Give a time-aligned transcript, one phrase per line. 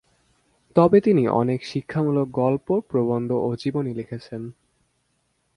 [0.75, 4.41] তবে তিনি অনেক শিক্ষামূলক গল্প, প্রবন্ধ ও জীবনী লিখেছেন।